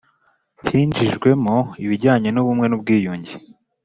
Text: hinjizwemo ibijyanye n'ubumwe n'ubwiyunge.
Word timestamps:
hinjizwemo 0.69 1.55
ibijyanye 1.83 2.29
n'ubumwe 2.31 2.65
n'ubwiyunge. 2.67 3.33